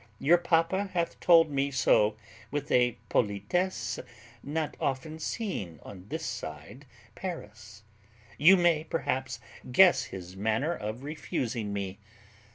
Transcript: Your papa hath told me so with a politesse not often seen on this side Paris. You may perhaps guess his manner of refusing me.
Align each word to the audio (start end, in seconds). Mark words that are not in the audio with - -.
Your 0.17 0.39
papa 0.39 0.85
hath 0.93 1.19
told 1.19 1.51
me 1.51 1.69
so 1.69 2.17
with 2.49 2.71
a 2.71 2.97
politesse 3.07 3.99
not 4.41 4.75
often 4.81 5.19
seen 5.19 5.79
on 5.83 6.07
this 6.09 6.25
side 6.25 6.87
Paris. 7.13 7.83
You 8.39 8.57
may 8.57 8.83
perhaps 8.83 9.39
guess 9.71 10.05
his 10.05 10.35
manner 10.35 10.73
of 10.73 11.03
refusing 11.03 11.71
me. 11.71 11.99